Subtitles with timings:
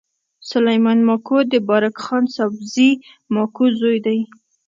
[0.49, 2.89] سلیمان ماکو د بارک خان سابزي
[3.33, 4.21] ماکو زوی دﺉ.